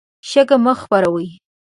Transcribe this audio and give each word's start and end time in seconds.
شګه 0.29 0.57
مه 0.63 0.73
خپروئ. 0.81 1.27